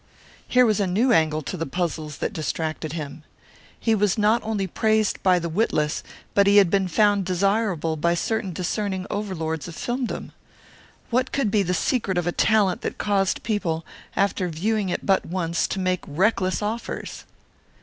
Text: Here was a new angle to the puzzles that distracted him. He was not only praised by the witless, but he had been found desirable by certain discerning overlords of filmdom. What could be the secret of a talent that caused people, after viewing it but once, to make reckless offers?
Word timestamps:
Here 0.47 0.65
was 0.65 0.79
a 0.79 0.87
new 0.87 1.11
angle 1.13 1.43
to 1.43 1.55
the 1.55 1.67
puzzles 1.67 2.17
that 2.17 2.33
distracted 2.33 2.93
him. 2.93 3.21
He 3.79 3.93
was 3.93 4.17
not 4.17 4.41
only 4.43 4.65
praised 4.65 5.21
by 5.21 5.37
the 5.37 5.47
witless, 5.47 6.01
but 6.33 6.47
he 6.47 6.57
had 6.57 6.71
been 6.71 6.87
found 6.87 7.23
desirable 7.23 7.95
by 7.95 8.15
certain 8.15 8.51
discerning 8.51 9.05
overlords 9.11 9.67
of 9.67 9.75
filmdom. 9.75 10.31
What 11.11 11.31
could 11.31 11.51
be 11.51 11.61
the 11.61 11.75
secret 11.75 12.17
of 12.17 12.25
a 12.25 12.31
talent 12.31 12.81
that 12.81 12.97
caused 12.97 13.43
people, 13.43 13.85
after 14.15 14.49
viewing 14.49 14.89
it 14.89 15.05
but 15.05 15.23
once, 15.23 15.67
to 15.67 15.77
make 15.79 15.99
reckless 16.07 16.63
offers? 16.63 17.25